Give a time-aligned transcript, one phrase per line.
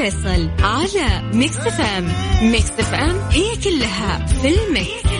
[0.00, 5.19] الفيصل على ميكس فام ميكس فام هي كلها في الميكس.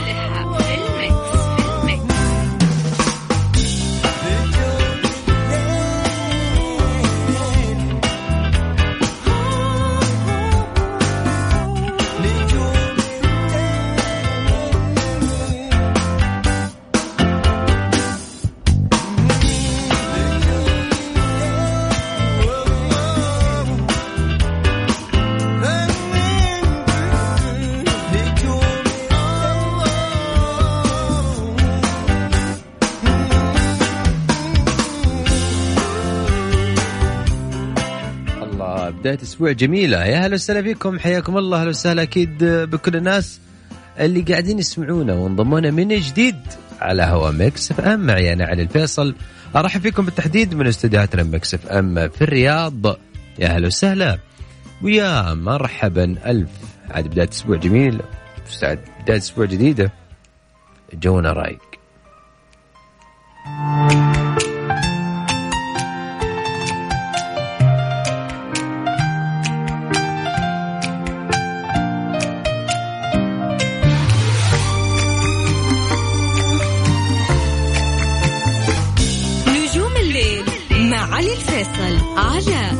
[39.11, 40.05] بداية أسبوع جميلة.
[40.05, 41.61] يا هلا وسهلا فيكم حياكم الله.
[41.61, 43.41] أهلا وسهلا أكيد بكل الناس
[44.01, 46.37] اللي قاعدين يسمعونا وانضمونا من جديد
[46.81, 48.01] على هوا Mix FM.
[48.07, 49.15] معي أنا علي الفيصل.
[49.57, 52.87] أرحب فيكم بالتحديد من استديوهاتنا Mix FM في الرياض.
[53.39, 54.19] يا هلا وسهلا.
[54.83, 56.17] ويا مرحبا.
[56.27, 56.51] ألف.
[56.91, 58.01] عاد بداية أسبوع جميل.
[58.63, 59.93] بداية أسبوع جديدة.
[60.95, 61.61] جونا رايق.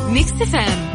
[0.09, 0.90] ميكس فام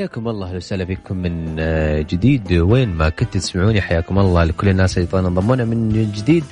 [0.00, 2.52] حياكم الله وسهلا بكم من آه، جديد.
[2.52, 6.44] وين ما كنت تسمعوني حياكم الله لكل الناس اللي انضمونا من جديد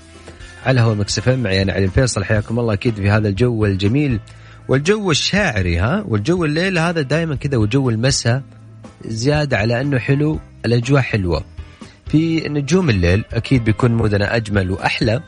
[0.66, 2.24] على هو مكسف معي أنا علي الفيصل.
[2.24, 4.20] حياكم الله أكيد في هذا الجو الجميل.
[4.68, 8.42] والجو الشاعري ها؟ والجو الليل هذا دائما كذا وجو المساء
[9.04, 11.44] زيادة على أنه حلو الأجواء حلوة.
[12.06, 15.22] في نجوم الليل أكيد بيكون مودنا أجمل وأحلى.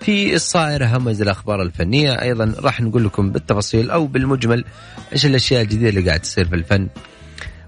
[0.00, 2.22] في الصائرة همز الأخبار الفنية.
[2.22, 4.64] أيضا راح نقول لكم بالتفاصيل أو بالمجمل
[5.12, 6.88] إيش الأشياء الجديدة اللي قاعد تصير في الفن.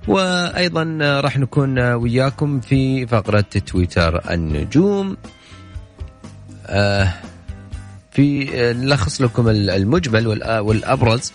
[0.08, 5.16] وأيضا راح نكون وياكم في فقرة تويتر النجوم.
[6.66, 7.14] آه،
[8.10, 10.26] في نلخص لكم المجمل
[10.60, 11.32] والأبرز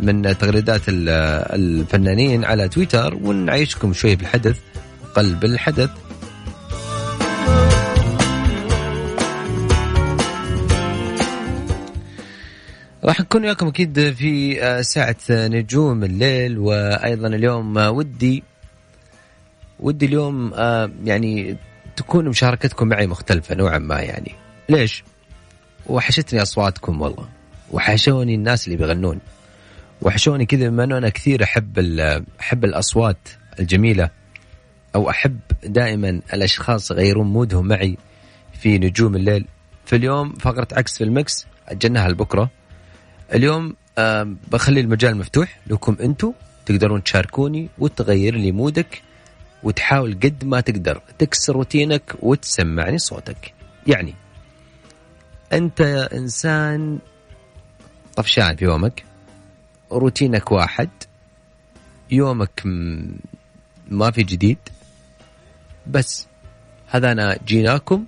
[0.00, 4.58] من تغريدات الفنانين على تويتر ونعيشكم شوي بالحدث
[5.14, 5.90] قلب الحدث.
[13.04, 18.42] راح نكون وياكم أكيد في آه، ساعة نجوم الليل وأيضا اليوم آه، ودي
[19.80, 21.56] ودي اليوم آه، يعني
[21.96, 24.32] تكون مشاركتكم معي مختلفة نوعا ما يعني.
[24.68, 25.04] ليش؟
[25.86, 27.28] وحشتني أصواتكم والله.
[27.70, 29.20] وحشوني الناس اللي بيغنون.
[30.02, 31.78] وحشوني كذا بما أنه أنا كثير أحب
[32.40, 33.28] أحب الأصوات
[33.60, 34.10] الجميلة
[34.94, 37.96] أو أحب دائما الأشخاص يغيرون مودهم معي
[38.60, 39.46] في نجوم الليل.
[39.86, 42.50] في اليوم فقرة عكس في ال Mix اجلناها لبكرة.
[43.34, 43.76] اليوم
[44.52, 46.32] بخلي المجال مفتوح لكم أنتم
[46.66, 49.02] تقدرون تشاركوني وتغير لي مودك
[49.62, 53.54] وتحاول قد ما تقدر تكسر روتينك وتسمعني صوتك.
[53.86, 54.14] يعني
[55.52, 55.80] انت
[56.12, 56.98] انسان
[58.16, 59.04] طفشان في يومك
[59.92, 60.90] روتينك واحد
[62.10, 62.62] يومك
[63.88, 64.58] ما في جديد
[65.86, 66.26] بس
[66.86, 68.04] هذا أنا جيناكم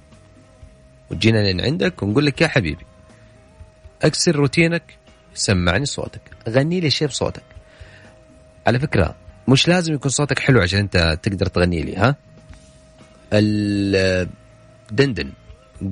[1.10, 2.86] وجينا لين عندك ونقول لك يا حبيبي
[4.02, 4.98] اكسر روتينك
[5.36, 6.20] سمعني صوتك.
[6.48, 7.42] غني لي شيء بصوتك
[8.66, 9.14] على فكرة
[9.48, 12.16] مش لازم يكون صوتك حلو عشان أنت تقدر تغني لي ها؟
[14.92, 15.32] الدندن.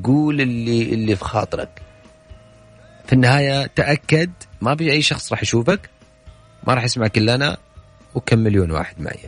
[0.05, 1.83] قول اللي اللي في خاطرك.
[3.07, 4.31] في النهاية تأكد
[4.61, 5.91] ما في أي شخص راح يشوفك
[6.67, 7.57] ما راح يسمعك الا أنا
[8.15, 9.19] وكم مليون واحد معي.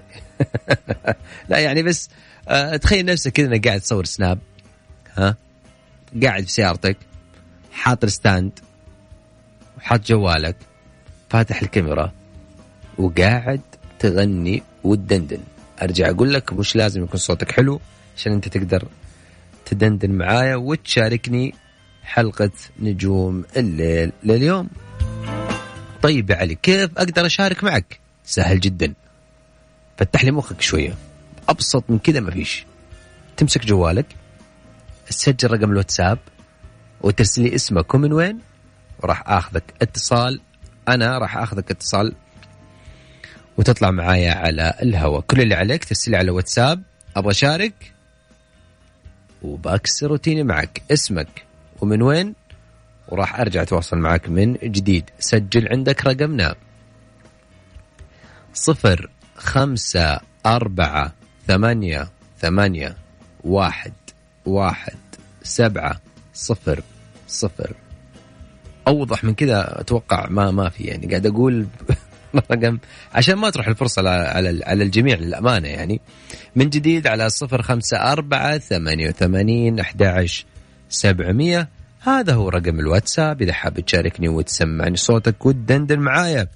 [1.48, 2.08] لا يعني بس
[2.48, 4.38] آه، تخيل نفسك كذا إنك قاعد تصور سناب
[5.14, 5.36] ها؟
[6.22, 6.96] قاعد في سيارتك
[7.72, 8.52] حاط ستاند
[9.86, 10.56] وحاط جوالك
[11.30, 12.12] فاتح الكاميرا
[12.98, 13.60] وقاعد
[13.98, 15.40] تغني وتدندن.
[15.82, 17.80] أرجع أقول لك مش لازم يكون صوتك حلو
[18.16, 18.88] عشان أنت تقدر
[19.64, 21.54] تدندن معايا وتشاركني
[22.02, 24.68] حلقة نجوم الليل لليوم.
[26.02, 28.94] طيب يا علي كيف أقدر أشارك معك؟ سهل جدا.
[29.96, 30.94] فتح لي مخك شوية.
[31.48, 32.66] أبسط من كذا ما فيش.
[33.36, 34.06] تمسك جوالك
[35.06, 36.18] تسجل رقم الواتساب
[37.00, 37.94] وترسل لي اسمك.
[37.94, 38.55] ومن وين؟
[39.02, 40.40] وراح آخذك اتصال.
[40.88, 42.14] أنا راح آخذك اتصال
[43.56, 45.20] وتطلع معايا على الهواء.
[45.20, 46.82] كل اللي عليك ترسل على واتساب.
[47.16, 47.92] أبغى أشارك
[49.42, 50.82] وبكسر روتيني معك.
[50.90, 51.44] اسمك
[51.80, 52.34] ومن وين؟
[53.08, 55.10] وراح أرجع أتواصل معك من جديد.
[55.18, 56.54] سجل عندك رقمنا.
[58.54, 61.12] صفر خمسة أربعة
[61.46, 62.08] ثمانية
[62.40, 62.96] ثمانية
[63.44, 63.92] واحد
[64.46, 64.98] واحد
[65.42, 66.00] سبعة
[66.34, 66.82] صفر
[67.28, 67.74] صفر.
[68.88, 71.06] أوضح من كذا أتوقع ما ما في يعني.
[71.06, 71.66] قاعد أقول
[72.50, 72.78] رقم
[73.14, 76.00] عشان ما تروح الفرصة على على الجميع للأمانة يعني.
[76.56, 80.26] من جديد على صفر خمسة أربعة ثمانية وثمانين أحد
[80.88, 81.68] سبعمية.
[82.00, 83.42] هذا هو رقم الواتساب.
[83.42, 86.48] إذا حاب تشاركني وتسمعني صوتك وتدندن معايا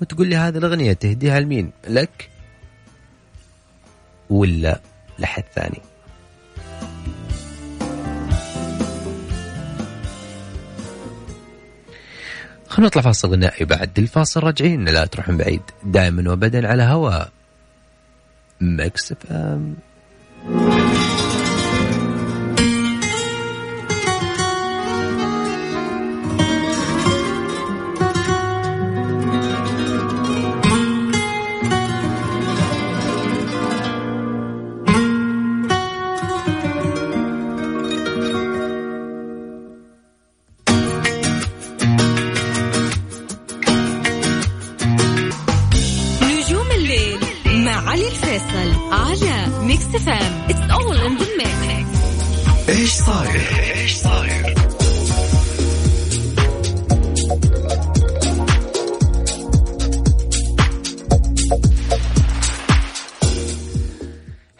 [0.00, 2.30] وتقول لي هذه الأغنية تهديها لمين؟ لك
[4.30, 4.80] ولا
[5.18, 5.80] لحد ثاني.
[12.76, 13.98] خلونا نطلع فاصل غنائي بعد.
[13.98, 15.62] الفاصل راجعين لا تروحون بعيد.
[15.84, 17.24] دائما وابدا على هوا.
[18.60, 19.74] مكس إم.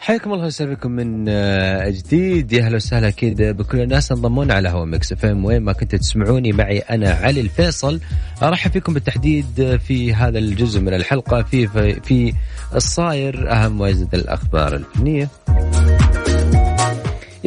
[0.07, 2.53] حياكم الله وسهلا بكم من آه، جديد.
[2.53, 5.45] يا أهلا وسهلا أكيد بكل الناس انضمونا على هوا Mix FM.
[5.45, 7.99] وين ما كنتوا تسمعوني معي أنا علي الفيصل.
[8.43, 11.67] أرحب فيكم بالتحديد في هذا الجزء من الحلقة في,
[12.03, 12.33] في
[12.75, 15.29] الصاير أهم واجد الأخبار الفنية.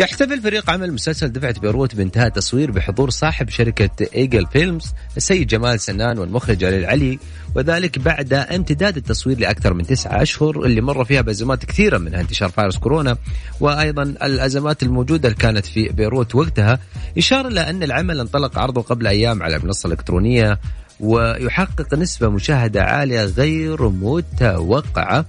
[0.01, 5.81] يحتفل فريق عمل مسلسل دفعة بيروت بانتهاء التصوير بحضور صاحب شركة Eagle Films السيد جمال
[5.81, 7.19] سنان والمخرج علي العلي
[7.55, 12.49] وذلك بعد امتداد التصوير لأكثر من تسعة أشهر اللي مر فيها بأزمات كثيرة منها انتشار
[12.49, 13.17] فيروس كورونا
[13.61, 16.79] وأيضا الأزمات الموجودة اللي كانت في بيروت وقتها.
[17.19, 20.59] إشارة إلى أن العمل انطلق عرضه قبل أيام على المنصة الإلكترونية
[21.01, 25.27] ويحقق نسبة مشاهدة عالية غير متوقعة.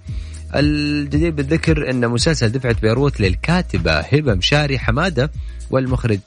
[0.56, 5.32] الجدير بالذكر أن مسلسل دفعة بيروت للكاتبة هبة مشاري حمادة
[5.70, 6.20] والمخرج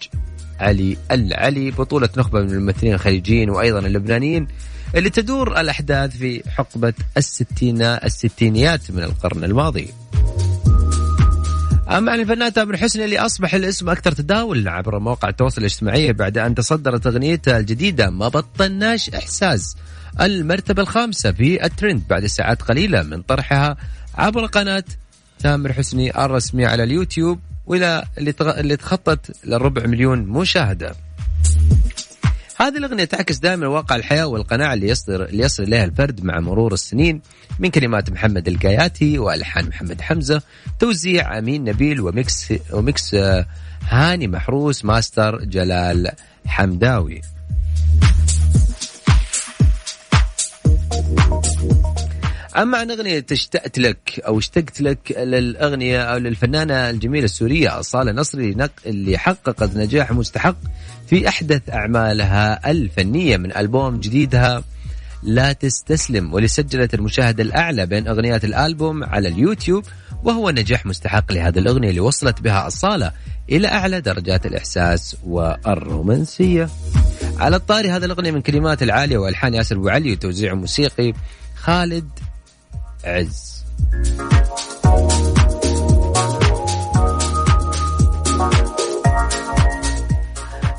[0.61, 4.49] علي العلي بطولة نخبة من الممثلين الخليجيين وأيضا اللبنانيين
[4.95, 9.89] اللي تدور الأحداث في حقبة الستينة الستينيات من القرن الماضي.
[11.89, 16.39] أما عن الفنان تامر حسني اللي أصبح الاسم أكثر تداول عبر مواقع التواصل الاجتماعي بعد
[16.39, 19.77] أن تصدرت أغنيته الجديدة ما بطلناش إحساس.
[20.21, 23.77] المرتبة الخامسة في الترند بعد ساعات قليلة من طرحها
[24.19, 24.85] عبر قناة
[25.39, 28.05] تامر حسني الرسمية على اليوتيوب والى
[28.39, 30.95] اللي تخطت للربع مليون مشاهدة.
[32.61, 36.73] هذه الأغنية تعكس دائما واقع الحياة والقناعة اللي يصدر اللي يصل إليها الفرد مع مرور
[36.73, 37.21] السنين
[37.59, 40.43] من كلمات محمد القاياتي وألحان محمد حمزة
[40.79, 43.47] توزيع أمين نبيل و mix و mix آه،
[43.89, 46.13] هاني محروس ماستر جلال
[46.47, 47.21] حمداوي
[52.57, 58.69] أما عن أغنية اشتقت لك أو اشتقت لك للأغنية أو للفنانة الجميلة السورية أصالة نصري
[58.87, 60.57] اللي حققت نجاح مستحق
[61.07, 64.65] في أحدث أعمالها الفنية من ألبوم جديدها
[65.23, 69.85] لا تستسلم واللي سجلت المشاهدة الأعلى بين أغنيات الألبوم على اليوتيوب
[70.25, 73.13] وهو نجاح مستحق لهذه الأغنية اللي وصلت بها أصالة
[73.51, 76.69] إلى أعلى درجات الإحساس والرومانسية.
[77.39, 81.13] على الطاري هذه الأغنية من كلمات العالية وألحان ياسر أبو علي وتوزيع موسيقي
[81.55, 82.09] خالد
[83.05, 83.55] عز.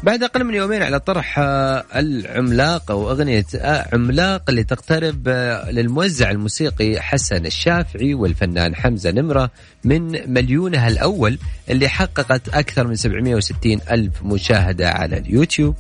[0.06, 5.72] بعد أقل من يومين على طرح آه، العملاق أو أغنية آه، عملاق اللي تقترب آه،
[5.72, 9.52] للموزع الموسيقي حسن الشافعي والفنان حمزة نمرة
[9.84, 11.40] من مليونها الأول
[11.70, 15.76] اللي حققت أكثر من 760 ألف مشاهدة على اليوتيوب.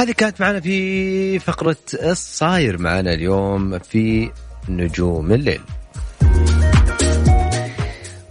[0.00, 2.78] هذه كانت معنا في فقرة الصاير.
[2.78, 4.30] معنا اليوم في
[4.68, 5.60] نجوم الليل.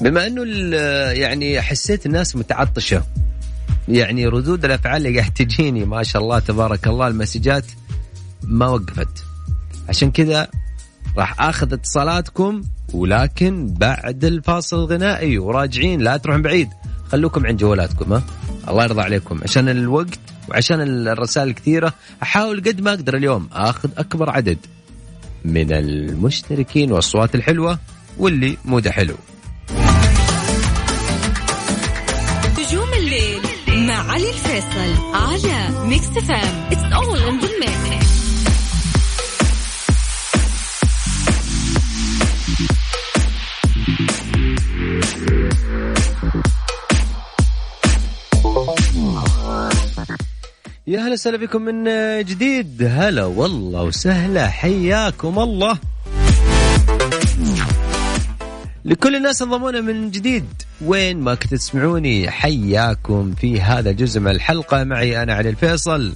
[0.01, 0.75] بما إنه
[1.11, 3.03] يعني حسيت الناس متعطشة
[3.87, 7.65] يعني ردود الأفعال اللي قاعد تجيني ما شاء الله تبارك الله المسجات
[8.43, 9.23] ما وقفت.
[9.89, 10.47] عشان كذا
[11.17, 12.61] راح آخذ اتصالاتكم
[12.93, 16.69] ولكن بعد الفاصل الغنائي وراجعين لا تروحون بعيد.
[17.11, 18.23] خلوكم عند جوالاتكم ها؟
[18.69, 19.39] الله يرضى عليكم.
[19.43, 24.57] عشان الوقت وعشان الرسائل الكثيرة أحاول قد ما أقدر اليوم أخذ أكبر عدد
[25.45, 27.79] من المشتركين والأصوات الحلوة
[28.17, 29.15] واللي موده حلو.
[32.59, 37.88] نجوم الليل مع علي الفيصل على Mix FM It's all in the mix.
[50.89, 51.83] يا هلا وسهلا بكم من
[52.23, 52.83] جديد.
[52.83, 54.47] هلا والله وسهلا.
[54.47, 55.77] حياكم الله.
[58.85, 60.45] لكل الناس انضمونا من جديد.
[60.85, 64.83] وين ما كنت تسمعوني حياكم في هذا الجزء من الحلقة.
[64.83, 66.15] معي أنا علي الفيصل.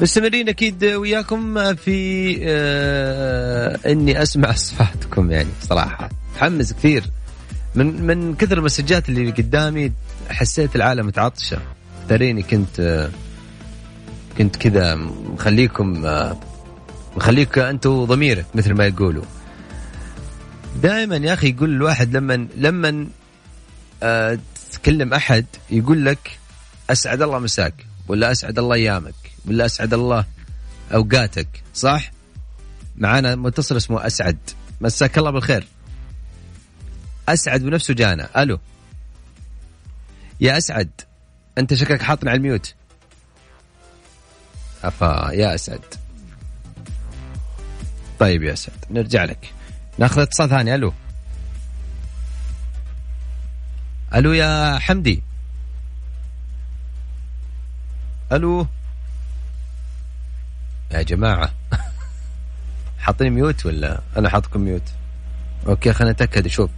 [0.00, 6.10] مستمرين أكيد وياكم في آه إني أسمع أصواتكم يعني صراحة.
[6.38, 7.04] حمس كثير.
[7.74, 9.92] من من كثر المسجات اللي قدامي
[10.28, 11.58] حسيت العالم متعطشة.
[12.08, 13.08] تريني كنت
[14.38, 16.04] كنت كذا مخليكم
[17.16, 19.24] مخليك أنتم ضميرك مثل ما يقولوا.
[20.82, 23.06] دائما يا أخي يقول الواحد لما لما
[24.02, 24.38] آه،
[24.72, 26.38] تكلم أحد يقول لك
[26.90, 27.74] أسعد الله مساك
[28.08, 29.14] ولا أسعد الله أيامك
[29.46, 30.24] ولا أسعد الله
[30.94, 32.10] أوقاتك صح؟
[32.96, 34.38] معانا متصل اسمه أسعد.
[34.80, 35.66] مساك الله بالخير.
[37.28, 38.42] أسعد بنفسه جانا.
[38.42, 38.58] ألو.
[40.40, 40.90] يا أسعد
[41.58, 42.74] أنت شكلك حاطني على الميوت.
[44.84, 45.94] أفا يا أسعد.
[48.18, 49.52] طيب يا أسعد نرجع لك.
[49.98, 50.92] ناخذ اتصال ثاني ألو.
[54.14, 55.22] ألو يا حمدي.
[58.32, 58.66] ألو.
[60.92, 61.52] يا جماعة.
[62.98, 64.92] حاطين mute ولا؟ أنا حاطكم mute.
[65.66, 66.70] okay خلينا نتأكد شوف.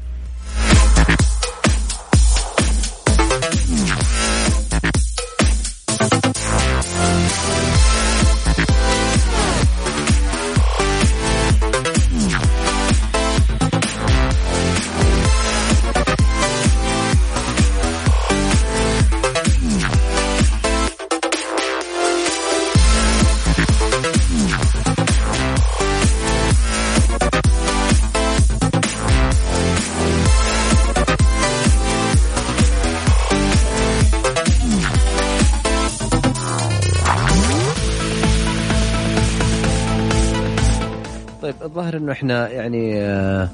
[41.77, 43.49] الظاهر إنه إحنا يعني آه،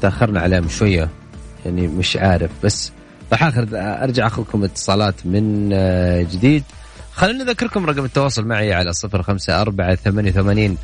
[0.00, 1.08] تأخرنا عليهم شوية
[1.64, 2.50] يعني مش عارف.
[2.64, 2.92] بس
[3.32, 6.64] راح آخر أرجع اخذكم اتصالات من آه، جديد.
[7.12, 10.78] خلينا نذكركم رقم التواصل معي على صفر خمسة أربعة ثمانية وثمانين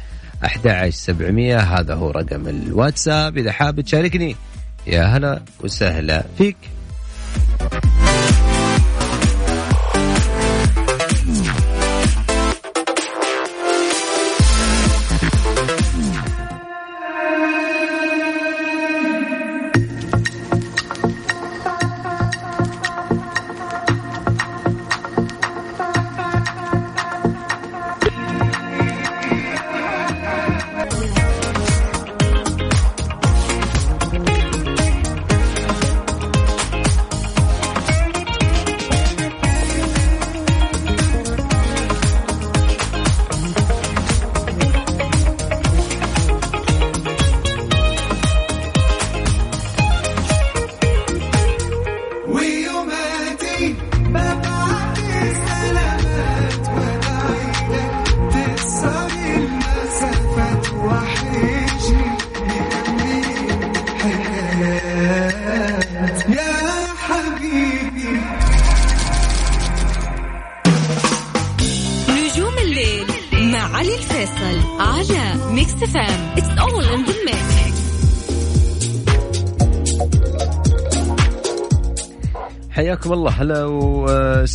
[0.45, 1.59] أحد سبعمية.
[1.59, 3.39] هذا هو رقم الواتساب.
[3.39, 4.37] إذا حاب تشاركني
[4.87, 6.57] يا هلا وسهلا فيك.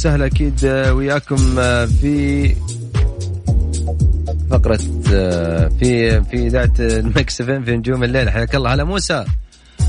[0.08, 1.36] وسهلا أكيد وياكم
[1.88, 2.56] في
[4.50, 4.78] فقرة
[5.80, 8.30] في في إذاعة المكس في نجوم الليل.
[8.30, 8.74] حياك الله.
[8.74, 9.26] هلا موسى.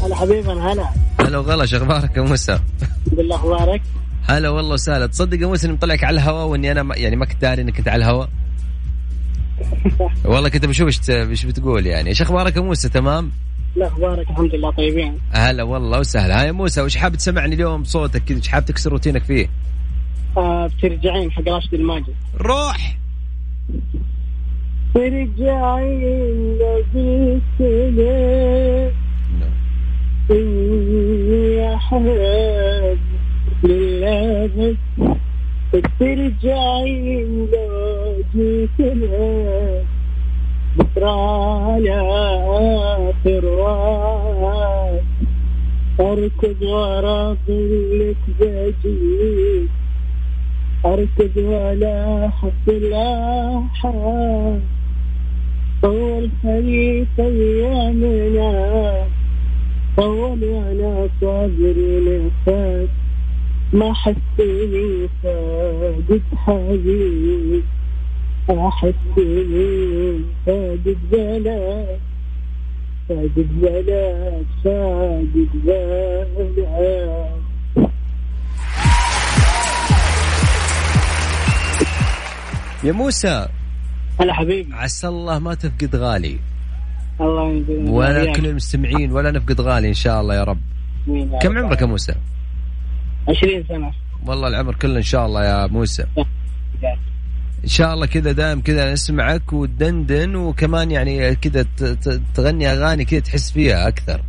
[0.05, 0.89] هلا حبيبي هلا.
[1.21, 3.83] هلا وغلا شو أخبارك يا موسى؟ الحمد لله أخبارك؟
[4.29, 5.07] هلا والله وسهلا.
[5.07, 7.89] تصدق يا موسى إني مطلعك على الهواء وإني أنا يعني ما كنت داري إنك كنت
[7.89, 8.29] على الهواء؟
[10.25, 12.09] والله كنت بشوف إيش إيش بتقول يعني.
[12.09, 13.31] إيش أخبارك يا موسى؟ تمام؟
[13.77, 15.19] لا أخبارك؟ الحمد لله طيبين.
[15.31, 16.43] هلا والله وسهلا.
[16.43, 19.49] هاي موسى وش حاب تسمعني اليوم؟ صوتك كذا إيش حاب تكسر روتينك فيه؟
[20.67, 22.15] بترجعين حق راشد الماجد.
[22.41, 22.97] روح.
[24.95, 27.61] ترجعين لو قلت
[31.59, 32.99] يا حبيب
[33.65, 34.77] لله.
[35.75, 38.79] بترجعين لو جيت
[40.77, 44.93] بكرة لا تروح
[46.01, 49.69] أركض ورا ظلك بجيب.
[50.87, 54.61] أركض ولا حصل احد
[55.83, 59.07] طول خليفه ايامنا
[59.97, 61.75] طول وأنا صابر
[62.07, 62.89] لفات
[63.73, 67.63] ما حسيت فاقد حبيب
[68.51, 71.87] أحسني فاقد بلد
[73.09, 76.67] فاقد بلد فاقد بلد
[82.85, 83.49] يا موسى.
[84.21, 84.75] هلا حبيبي.
[84.75, 86.39] عسى الله ما تفقد غالي.
[87.21, 90.61] الله يجزيك ولا كل المستمعين ولا نفقد غالي إن شاء الله يا رب.
[91.43, 92.15] كم عمرك يا موسى؟
[93.29, 93.93] 20 سنة.
[94.27, 96.07] والله العمر كله إن شاء الله يا موسى.
[97.65, 101.67] إن شاء الله كذا دائم كذا نسمعك وتدندن وكمان يعني كذا
[102.35, 104.23] تغني أغاني كذا تحس فيها أكثر.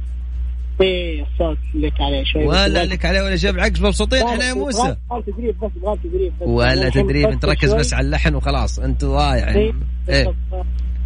[0.81, 4.95] إيه الصوت لك عليه شوي ولا لك عليه ولا جاب عكس مبسوطين إحنا يا موسى.
[5.27, 5.71] تدريب بس
[6.03, 9.73] تدريب بس ولا تدريب أنت ركز بس على اللحن وخلاص أنت ضايع إيه,
[10.09, 10.33] إيه.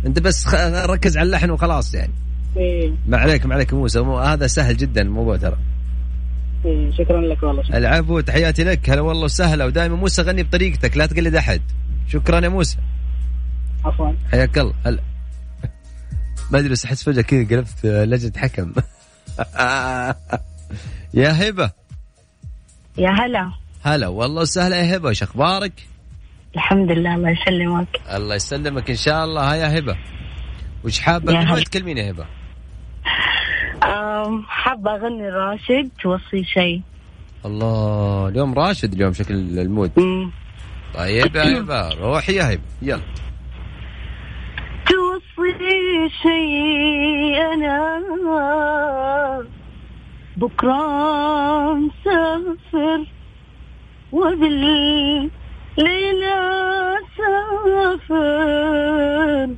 [0.06, 0.48] أنت بس
[0.86, 2.14] ركز على اللحن وخلاص يعني.
[2.58, 2.92] إيه.
[3.08, 5.58] ما عليك ما عليك يا موسى هذا سهل جدا الموضوع ترى.
[6.66, 7.78] إيه شكرا لك والله شكرا.
[7.78, 11.62] العفو تحياتي لك هلا والله وسهلا ودائما موسى غني بطريقتك لا تقلد أحد.
[12.08, 12.78] شكرا يا موسى.
[13.86, 14.12] عفوا.
[14.32, 15.00] حياك الله هلا.
[16.52, 18.74] ما أدري بس أحس فجأة كذا قلبت لجنة حكم.
[21.14, 21.72] يا هبة.
[22.98, 23.52] يا هلا.
[23.84, 25.10] هلا والله وسهلا يا هبة.
[25.10, 25.88] إيش أخبارك؟
[26.56, 27.88] الحمد لله الله يسلمك.
[28.16, 29.52] الله يسلمك إن شاء الله.
[29.52, 29.98] ها يا هبة.
[30.84, 32.26] وش حابة من وين تكلمين يا هبة؟
[34.48, 36.82] حابة أغني راشد توصي شيء.
[37.46, 39.92] الله اليوم راشد اليوم شكل المود.
[39.98, 40.32] مم.
[40.94, 42.62] طيب يا هبة روحي يا هبة.
[42.82, 43.02] يلا.
[45.38, 49.44] توصي شيء أنا
[50.38, 53.06] بكره مسافر
[54.12, 55.30] وبالليل
[57.98, 59.50] سافر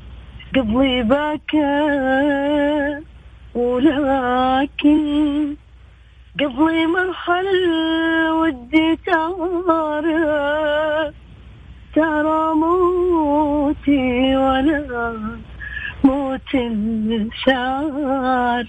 [0.56, 3.02] قبلي بكى
[3.56, 5.56] ولكن
[6.40, 11.14] قبلي مرحلة ودي تعرف
[11.96, 15.36] ترى موتي ولا
[16.54, 18.66] الشعر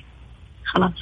[0.65, 0.93] خلاص.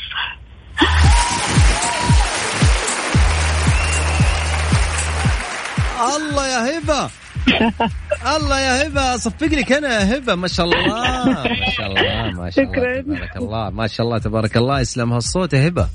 [6.16, 7.10] الله يا هبة.
[8.36, 10.34] الله يا هبة اصفق لك أنا يا هبة.
[10.34, 10.86] ما شاء الله
[11.44, 14.80] ما شاء الله ما شاء الله تبارك الله ما شاء الله تبارك الله.
[14.80, 15.88] يسلم هالصوت يا هبة.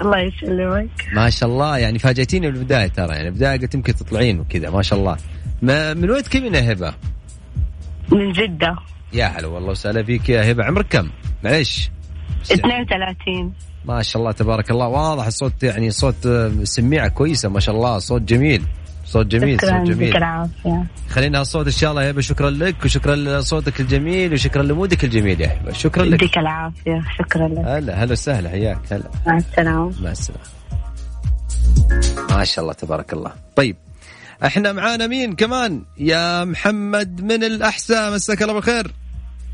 [0.00, 0.90] الله يسلمك.
[1.12, 3.14] ما شاء الله يعني فاجأتيني بالبداية ترى.
[3.14, 5.16] يعني البدايه قلت يمكن تطلعين وكذا ما شاء الله.
[5.62, 6.94] ما من وين تكلمين يا هبة؟
[8.12, 8.76] من جدة.
[9.12, 10.64] يا هلا والله وسهلا فيك يا هبة.
[10.64, 11.10] عمرك كم؟
[11.44, 11.90] معليش.
[12.52, 13.52] 32
[13.84, 14.88] ما شاء الله تبارك الله.
[14.88, 16.28] واضح الصوت يعني صوت
[16.62, 17.98] سميعة كويسة ما شاء الله.
[17.98, 18.62] صوت جميل.
[19.04, 20.14] صوت جميل شكرا صوت جميل
[21.08, 22.20] خلينا الصوت إن شاء الله يا هبة.
[22.20, 25.72] شكرا لك وشكرا لصوتك الجميل وشكرا لمودك الجميل يا هبة.
[25.72, 26.22] شكرا لك.
[26.22, 27.02] يديك العافية.
[27.18, 27.58] شكرا لك.
[27.58, 28.50] هلا هلا وسهلا.
[28.50, 28.78] حياك.
[28.92, 29.10] هلا.
[29.26, 30.02] مع السلامة.
[30.02, 30.44] مع السلامة.
[32.30, 33.32] ما شاء الله تبارك الله.
[33.56, 33.76] طيب
[34.44, 38.14] إحنا معانا مين كمان؟ يا محمد من الأحساء.
[38.14, 38.92] مساك الله بالخير.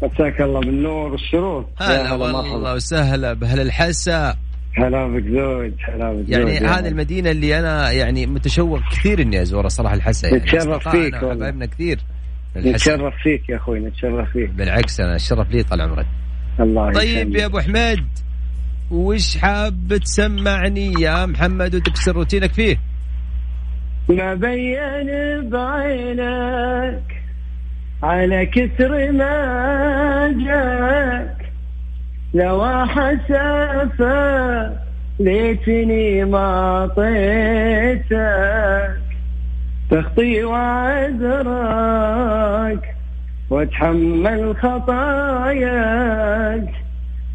[0.02, 4.36] مساك الله بالنور والسرور هلا والله وسهلا باهل الحسا.
[4.78, 9.68] هلا بك زوج هلا بك يعني هذه المدينة اللي أنا يعني متشوق كثير إني أزورها
[9.68, 10.28] صراحة الحسا.
[10.28, 11.98] يعني نتشرف فيك حبايبنا كثير.
[12.56, 14.50] نتشرف فيك يا أخوي نتشرف فيك.
[14.50, 16.06] بالعكس أنا الشرف لي طال عمرك.
[16.60, 18.04] الله طيب يا أبو حميد
[18.90, 22.76] وش حاب تسمعني يا محمد وتكسر روتينك فيه؟
[24.08, 27.15] ما بين بعينك
[28.02, 31.52] على كثر ما جاك
[32.34, 34.70] لو حسافة
[35.20, 38.96] ليتني ما اعطيتك
[39.90, 41.46] تخطي وعذرك
[43.50, 46.68] واتحمل خطاياك.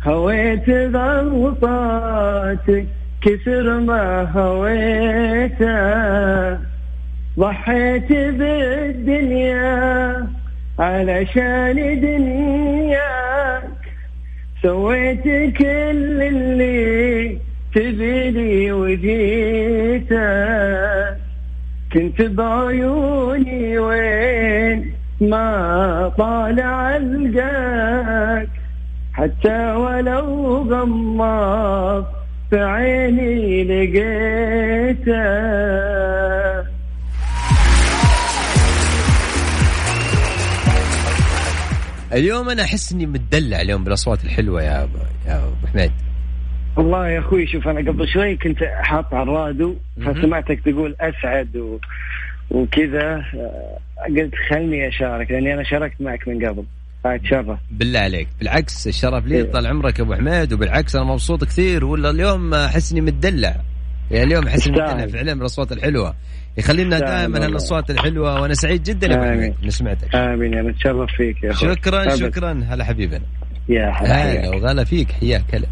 [0.03, 2.85] هويت غلطاتك
[3.21, 5.71] كثر ما هويته.
[7.39, 9.71] ضحيت بالدنيا
[10.81, 13.63] علشان دنياك
[14.63, 15.23] سويت
[15.57, 17.37] كل اللي
[17.75, 20.11] تبيني وجيتك.
[21.93, 28.47] كنت بعيوني وين ما طالع ألقاك.
[29.13, 32.05] حتى ولو غمض
[32.49, 35.11] في عيني لقيته
[42.13, 44.97] اليوم أنا أحس إني متدلع اليوم بالأصوات الحلوة يا ابو
[45.27, 45.91] يا أبو حميد.
[46.77, 51.79] والله يا أخوي شوف أنا قبل شوي كنت حاط على الراديو فسمعتك تقول أسعد و...
[52.49, 53.23] وكذا.
[54.17, 56.63] قلت خلني أشارك لأني أنا شاركت معك من قبل.
[57.05, 58.27] اتشرف بالله عليك.
[58.39, 59.51] بالعكس الشرف لي إيه.
[59.51, 63.55] طال عمرك يا أبو حميد وبالعكس أنا مبسوط كثير ولا اليوم أحس إني متدلع؟
[64.11, 64.77] يعني اليوم أحس إني.
[64.77, 66.15] متدلع فعلا بالأصوات الحلوة.
[66.57, 67.45] يخلينا دائما والله.
[67.45, 70.53] هالأصوات الحلوة وأنا سعيد جدا اني سمعتك آمين.
[70.53, 71.75] أنا أتشرف فيك يا أخوي.
[71.75, 72.15] شكرا أبد.
[72.15, 72.65] شكرا.
[72.69, 73.21] هلا حبيبنا.
[73.69, 75.11] يا هلا وغلا فيك.
[75.11, 75.55] حياك.
[75.55, 75.67] هلا.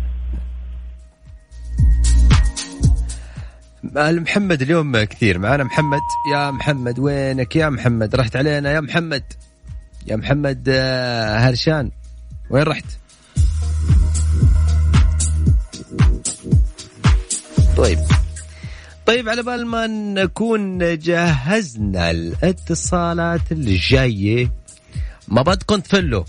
[4.19, 5.63] محمد اليوم كثير معانا.
[5.63, 5.99] محمد
[6.33, 8.71] يا محمد وينك؟ يا محمد رحت علينا.
[8.71, 9.23] يا محمد
[10.07, 11.91] يا محمد آه، هرشان
[12.49, 12.85] وين رحت؟
[17.77, 17.99] طيب.
[19.09, 24.51] طيب على بال ما نكون جهزنا الاتصالات الجاية
[25.27, 26.23] ما بدكم تفلوا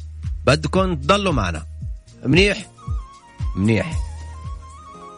[0.47, 1.67] بدكم تضلوا معنا.
[2.25, 2.67] منيح؟
[3.57, 3.93] منيح.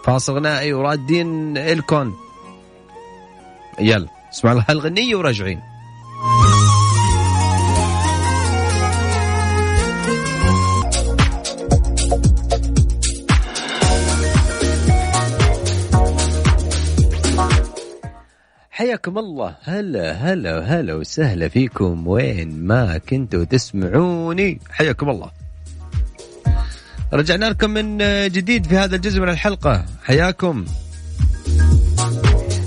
[0.05, 2.14] فاصل غنائي ورادين الكون
[3.81, 5.61] يلا اسمع هالغنية وراجعين
[18.83, 19.57] حياكم الله.
[19.64, 22.07] هلا هلا هلا وسهلا فيكم.
[22.07, 24.61] وين ما كنتوا تسمعوني.
[24.71, 25.31] حياكم الله.
[27.12, 29.85] رجعنا لكم من جديد في هذا الجزء من الحلقة.
[30.05, 30.64] حياكم.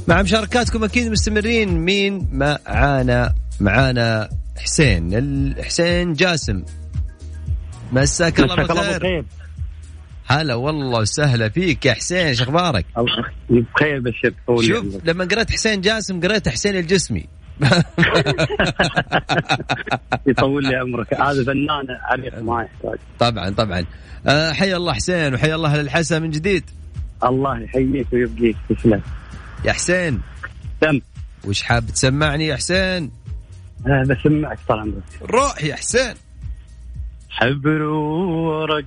[0.08, 1.70] مع مشاركاتكم أكيد مستمرين.
[1.70, 5.56] مين معانا؟ معانا حسين.
[5.64, 6.64] حسين جاسم.
[7.92, 9.26] مساك الله بالخير.
[10.28, 15.82] هلا والله وسهلا فيك يا حسين إيش أخبارك؟ الله بخير بشر شوف لما قرأت حسين
[15.82, 17.26] جاسم قرأت حسين الجسمي.
[20.28, 21.14] يطول لي عمرك.
[21.14, 23.00] هذا فنان عريق ما يحتاج.
[23.20, 23.86] طبعا طبعا.
[24.28, 26.64] آه حيا الله حسين وحيا الله للحسن من جديد.
[27.24, 28.58] الله يحييك ويبقيك.
[28.70, 29.02] تسلم.
[29.66, 30.22] يا حسين.
[30.82, 31.00] تم
[31.48, 33.12] وش حاب تسمعني يا حسين؟
[33.88, 35.04] آه، بسمعك طال عمرك.
[35.22, 36.14] روح يا حسين.
[37.30, 38.86] حبر ورق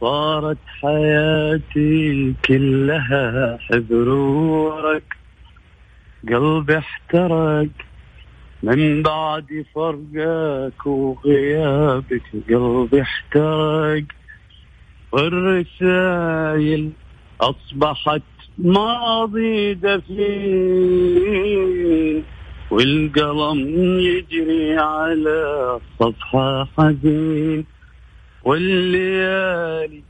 [0.00, 5.00] صارت حياتي كلها حبر
[6.28, 7.68] قلبي احترق.
[8.62, 14.04] من بعد فرقك وغيابك قلبي احترق.
[15.12, 16.90] والرسايل
[17.40, 18.22] أصبحت
[18.58, 21.08] ماضي دفين.
[22.70, 23.58] والقلم
[24.00, 27.77] يجري على صفحة حزين.
[28.48, 30.02] والليالي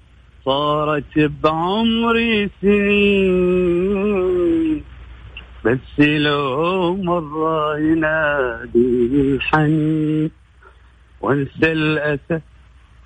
[0.45, 3.99] صارت بعمري سنين.
[5.65, 10.31] بس لو مرة ينادي الحنين
[11.21, 12.41] وانسى الأسى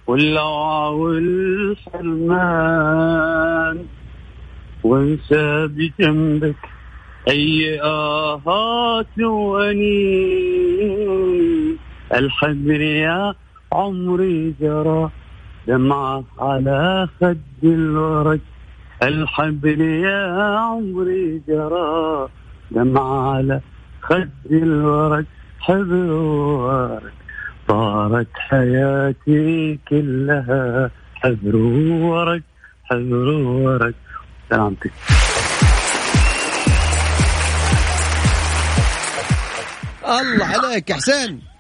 [0.07, 2.17] واللوعة والحرمان.
[4.85, 6.57] وانسى بجنبك
[7.29, 10.59] أي آهات وأنين.
[12.15, 13.35] الحبر يا
[13.73, 15.11] عمري جرى
[15.67, 18.41] دمعة على خد الورق
[19.03, 20.23] الحبر يا
[20.59, 22.29] عمري جرى.
[22.71, 23.61] دمعة على
[24.03, 25.25] خد الورق
[25.61, 27.13] حبر ورق
[27.69, 32.43] صارت حياتي كلها حبر ورق
[32.85, 33.29] حبر
[33.65, 33.95] ورق
[34.51, 34.93] سلامتك.
[40.05, 41.52] الله عليك يا حسين.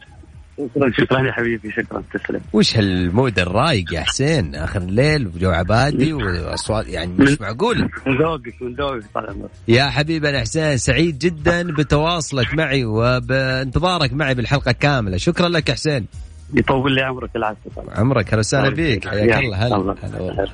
[0.59, 2.41] شكرا شكرا يا حبيبي شكرا تسلم.
[2.53, 7.79] وش هالمود الرايق يا حسين؟ آخر الليل وجو عبادي وأصوات يعني مش معقول.
[8.07, 9.51] من ذوقك من ذوقك طال عمرك.
[9.69, 15.17] يا حبيبي أنا حسين سعيد جدا بتواصلك معي وبانتظارك معي بالحلقة كاملة.
[15.17, 16.07] شكرا لك يا حسين.
[16.55, 19.57] يطول لي عمرك العافيه عمرك أهلا وسهلا بك حياك الله.
[19.67, 20.49] هلا هلا.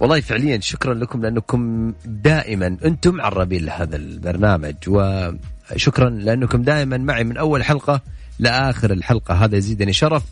[0.00, 7.36] والله فعليا شكرا لكم لأنكم دائما أنتم عربين لهذا البرنامج وشكرا لأنكم دائما معي من
[7.36, 8.00] أول حلقة
[8.38, 9.34] لآخر الحلقة.
[9.34, 10.22] هذا يزيدني شرف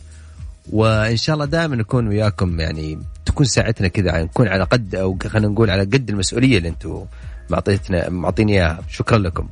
[0.71, 5.17] وإن شاء الله دائما نكون وياكم يعني تكون ساعتنا كذا يعني نكون على قد أو
[5.27, 7.05] خلينا نقول على قد المسؤولية اللي أنتم
[7.49, 8.79] معطيتنا معطيني إياها.
[8.89, 9.47] شكرا لكم.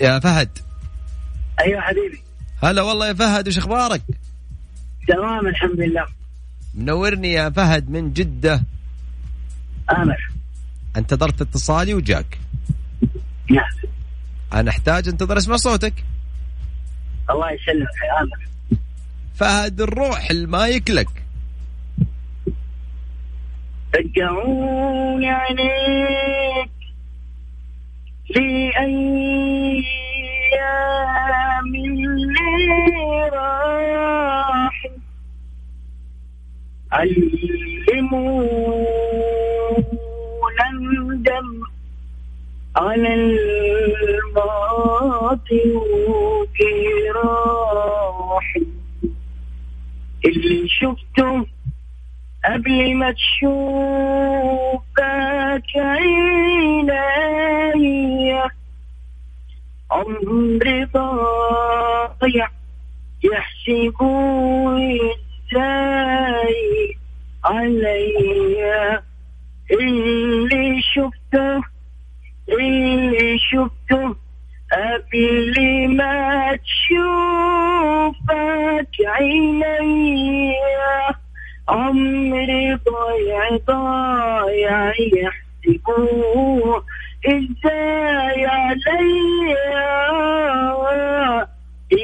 [0.00, 0.48] يا فهد.
[1.60, 2.22] أيوه حبيبي.
[2.62, 4.02] هلا والله يا فهد وش أخبارك؟
[5.08, 6.06] تمام الحمد لله.
[6.74, 8.62] منورني يا فهد من جدة.
[9.90, 10.30] آمر.
[10.96, 12.38] انتظرت اتصالي وجاك.
[13.50, 13.72] نعم.
[14.54, 16.04] أنا أحتاج انتظر اسمع صوتك.
[17.30, 17.88] الله يسلمك.
[18.08, 18.38] يا آمر.
[19.34, 21.24] فهد الروح المايك لك.
[23.94, 26.70] رجعوني عليك
[28.26, 29.74] في أيام
[31.74, 34.82] اللي راح.
[36.92, 38.52] علمونا
[42.76, 43.14] على
[44.04, 44.52] الماضي
[46.92, 48.56] وجراح
[50.24, 51.46] اللي شفته
[52.44, 55.00] قبل ما تشوفك
[55.76, 57.32] عيني
[59.90, 62.48] عمري ضايع
[63.24, 64.78] يحسبوا
[65.52, 66.96] إزاي
[67.44, 69.02] عليا.
[69.70, 71.71] اللي شفته
[72.68, 74.14] اللي شفته
[74.72, 75.54] قبل
[75.96, 78.24] ما تشوفك
[79.06, 80.52] عيني.
[81.68, 86.84] عمري ضايع ضايع يحسبوه
[87.26, 89.92] إزاي عليا.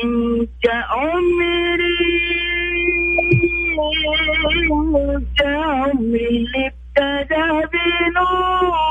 [0.05, 1.99] إنت عمري
[4.73, 8.88] إنت عمري اللي ابتدى بنورك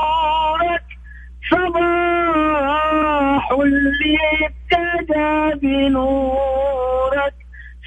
[5.62, 7.34] بنورك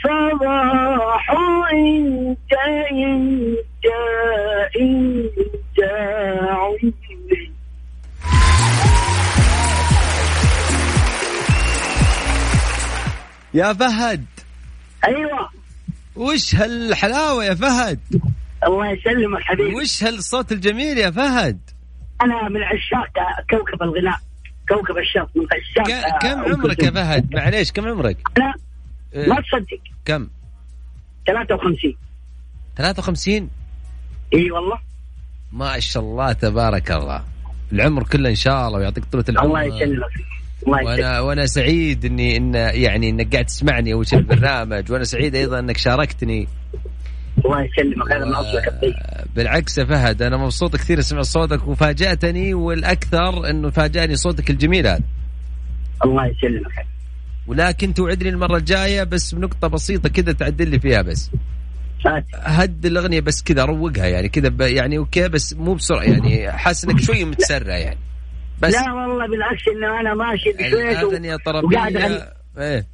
[0.03, 1.31] صباح
[1.73, 2.53] انت
[2.91, 3.85] انت
[4.81, 5.79] انت
[6.51, 7.51] عمري
[13.53, 14.25] يا فهد.
[15.07, 15.49] أيوه.
[16.15, 17.99] وش هالحلاوة يا فهد؟
[18.67, 19.75] الله يسلمك حبيبي.
[19.75, 21.59] وش هالصوت الجميل يا فهد؟
[22.21, 23.13] أنا من عشاق
[23.49, 24.19] كوكب الغناء.
[24.75, 28.53] كوكب الشرق من ك- كم عمرك يا فهد؟ معليش كم عمرك؟ أنا
[29.13, 29.79] إيه، ما تصدق.
[30.05, 30.27] كم؟
[31.27, 31.95] 53
[32.77, 33.49] 53
[34.33, 34.79] إي والله.
[35.51, 37.23] ما شاء الله تبارك الله.
[37.73, 39.47] العمر كله إن شاء الله ويعطيك طولة العمر.
[39.47, 40.09] الله يسلمك.
[40.67, 44.91] وأنا وأنا سعيد اني ان يعني إنك قاعد تسمعني اول شيء البرنامج.
[44.91, 46.47] وأنا سعيد أيضا إنك شاركتني
[47.45, 48.93] الله يسلمك هذا من أصلك الطيب.
[49.35, 55.03] بالعكس يا فهد أنا مبسوط كثير أسمع صوتك وفاجأتني والأكثر أنه فاجأني صوتك الجميل هذا.
[56.05, 56.85] الله يسلمك.
[57.47, 61.31] ولكن توعدني المرة الجاية بس بنقطة بسيطة كذا تعدل لي فيها بس.
[62.33, 66.99] هد الأغنية بس كذا روقها يعني كذا يعني أوكي بس مو بسرعة يعني حاسس إنك
[66.99, 67.99] شوي متسرع يعني.
[68.61, 72.33] بس لا والله بالعكس إنه أنا ماشي الأغنية وقاعد طربيه.
[72.57, 72.87] إيه.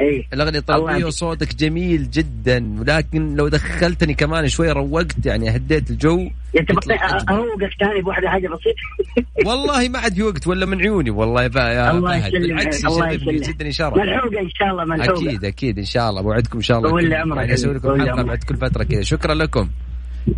[0.00, 0.26] إيه.
[0.32, 1.06] الأغنية الله طربيه يهديك.
[1.06, 2.80] وصوتك جميل جدا.
[2.80, 6.30] ولكن لو دخلتني كمان شوي روقت يعني هديت الجو.
[6.58, 6.98] انت أجمل.
[7.30, 8.80] اروقك ثاني بواحده حاجة بسيطة.
[9.48, 11.10] والله ما عاد في وقت ولا من عيوني.
[11.10, 13.42] والله يا يا الله فهد يسلمك بالعكس الله يشرفني يسلمك.
[13.42, 15.28] يزيدني شرف ملحوقة إن شاء الله ملحوقة.
[15.28, 16.22] أكيد أكيد إن شاء الله.
[16.22, 16.90] بوعدكم إن شاء الله.
[16.90, 17.38] طول عمرك.
[17.38, 18.22] يعني أسوي لكم حلقة.
[18.22, 19.02] بعد كل فترة كذا.
[19.02, 19.68] شكرا لكم.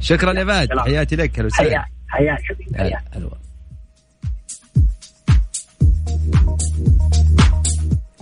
[0.00, 0.78] شكرا يا فهد.
[0.78, 1.84] حياتي لك هلا وسهلا.
[2.08, 2.38] حياك
[2.76, 3.02] حياك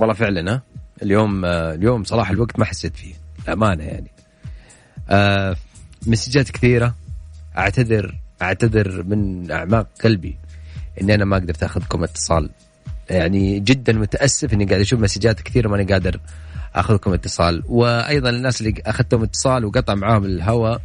[0.00, 0.62] والله فعلا ها؟
[1.02, 3.14] اليوم آه، اليوم صراحة الوقت ما حسيت فيه
[3.48, 4.10] امانه يعني.
[5.10, 5.56] آه
[6.06, 6.94] مسجات كثيرة.
[7.58, 10.36] أعتذر أعتذر من أعماق قلبي
[11.02, 12.50] إني أنا ما قدرت أخذكم اتصال.
[13.10, 16.20] يعني جدا متأسف إني قاعد أشوف مسجات كثيرة ماني قادر
[16.74, 17.62] أخذكم اتصال.
[17.66, 20.80] وأيضا الناس اللي أخذتهم اتصال وقطع معاهم الهواء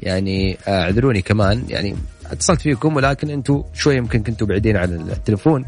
[0.00, 1.64] يعني آه، أعذروني كمان.
[1.68, 5.64] يعني اتصلت فيكم ولكن أنتم شوي يمكن كنتوا بعيدين عن التليفون.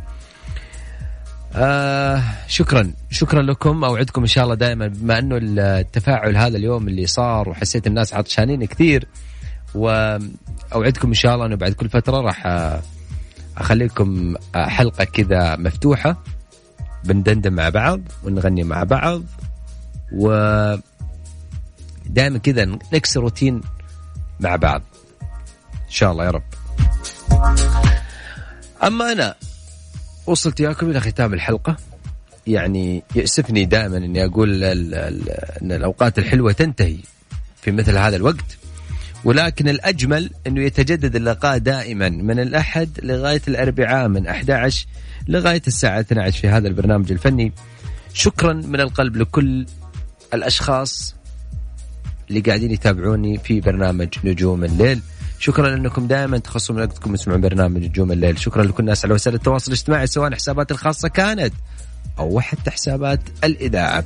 [1.54, 2.92] آه شكرا.
[3.10, 3.84] شكرا لكم.
[3.84, 8.64] أوعدكم إن شاء الله دائما بما أنه التفاعل هذا اليوم اللي صار وحسيت الناس عطشانين
[8.64, 9.08] كثير
[9.74, 12.82] وأوعدكم إن شاء الله أنه بعد كل فترة راح آه،
[13.58, 16.22] أخليكم آه، حلقة كذا مفتوحة
[17.04, 19.22] بندندن مع بعض ونغني مع بعض
[20.12, 20.28] و
[22.06, 23.60] دائما كذا نكسر روتين
[24.40, 24.82] مع بعض.
[25.74, 26.42] إن شاء الله يا رب.
[28.84, 29.34] أما أنا
[30.28, 31.76] وصلت ياكم إلى ختام الحلقة.
[32.46, 36.96] يعني يأسفني دائما إني أقول إن الأوقات الحلوة تنتهي
[37.62, 38.58] في مثل هذا الوقت.
[39.24, 44.86] ولكن الأجمل إنه يتجدد اللقاء دائما من الأحد لغاية الأربعاء من 11
[45.28, 47.52] لغاية الساعة 12 في هذا البرنامج الفني.
[48.12, 49.66] شكرا من القلب لكل
[50.34, 51.14] الأشخاص
[52.28, 55.00] اللي قاعدين يتابعوني في برنامج نجوم الليل.
[55.38, 58.38] شكرا انكم دائما تخصصوا من وقتكم تسمعون برنامج نجوم الليل.
[58.38, 61.54] شكرا لكل الناس على وسائل التواصل الاجتماعي سواء حسابات الخاصة كانت
[62.18, 64.04] أو حتى حسابات الإذاعة.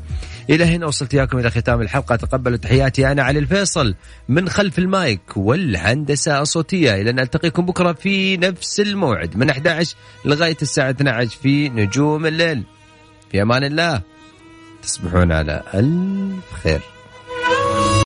[0.50, 2.16] إلى هنا وصلت إياكم إلى ختام الحلقة.
[2.16, 3.94] تقبلوا تحياتي أنا علي الفيصل
[4.28, 6.94] من خلف المايك والهندسة الصوتية.
[6.94, 12.64] إلى أن ألتقيكم بكرة في نفس الموعد من 11 لغاية الساعة 12 في نجوم الليل.
[13.30, 14.00] في أمان الله.
[14.82, 16.91] تصبحون على ألف خير.